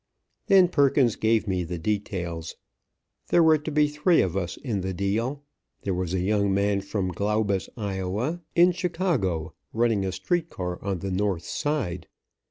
[0.47, 2.55] Then Perkins gave me the details.
[3.27, 5.43] There were to be three of us in the deal.
[5.83, 10.97] There was a young man from Glaubus, Ia., in Chicago, running a street car on
[11.01, 12.07] the North Side.